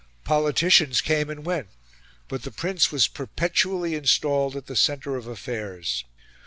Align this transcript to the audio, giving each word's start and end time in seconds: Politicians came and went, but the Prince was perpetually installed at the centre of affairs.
Politicians 0.23 0.99
came 0.99 1.29
and 1.29 1.45
went, 1.45 1.67
but 2.27 2.41
the 2.41 2.49
Prince 2.49 2.91
was 2.91 3.07
perpetually 3.07 3.93
installed 3.93 4.55
at 4.55 4.65
the 4.65 4.75
centre 4.75 5.15
of 5.15 5.27
affairs. 5.27 6.05